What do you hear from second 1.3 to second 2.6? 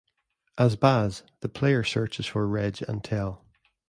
the player searches for